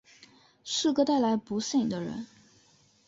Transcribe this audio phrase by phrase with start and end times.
[0.63, 2.25] 是个带来不幸的人